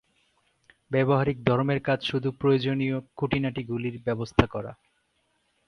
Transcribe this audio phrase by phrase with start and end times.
[0.91, 4.71] ব্যাবহারিক ধর্মের কাজ শুধু প্রয়োজনীয় খুঁটিনাটিগুলির ব্যবস্থা করা।